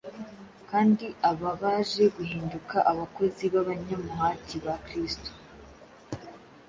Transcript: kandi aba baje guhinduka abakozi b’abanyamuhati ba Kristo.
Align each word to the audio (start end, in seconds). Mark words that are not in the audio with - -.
kandi 0.69 1.05
aba 1.29 1.51
baje 1.61 2.03
guhinduka 2.15 2.77
abakozi 2.91 3.43
b’abanyamuhati 3.53 4.55
ba 4.65 4.75
Kristo. 4.85 5.29